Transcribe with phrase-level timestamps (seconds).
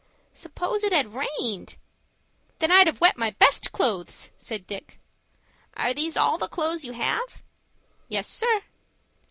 [0.33, 1.75] "Suppose it had rained."
[2.57, 4.99] "Then I'd have wet my best clothes," said Dick.
[5.75, 7.43] "Are these all the clothes you have?"
[8.07, 8.63] "Yes, sir."